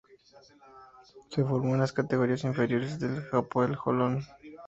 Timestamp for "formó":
1.43-1.75